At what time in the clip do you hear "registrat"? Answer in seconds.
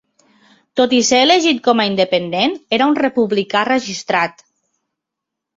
3.71-4.43